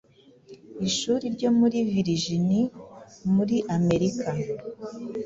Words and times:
ishuri 0.87 1.25
ryo 1.35 1.49
muri 1.57 1.77
Virginie 1.91 2.63
muri 3.35 3.57
america 3.77 4.29